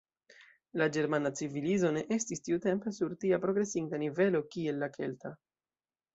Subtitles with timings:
[0.81, 5.37] La ĝermana civilizo ne estis tiutempe sur tia progresinta nivelo kiel la kelta.